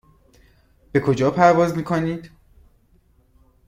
[0.91, 2.31] به کجا پرواز میکنید؟